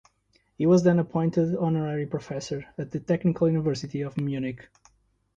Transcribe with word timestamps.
He 0.57 0.65
was 0.65 0.81
then 0.83 0.97
appointed 0.97 1.55
honorary 1.55 2.07
professor 2.07 2.65
at 2.75 2.89
the 2.89 2.99
Technical 2.99 3.47
University 3.47 4.01
of 4.01 4.17
Munich. 4.17 4.67